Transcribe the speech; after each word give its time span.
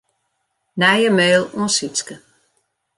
Nije 0.79 1.09
mail 1.17 1.41
oan 1.57 1.71
Sytske. 1.75 2.15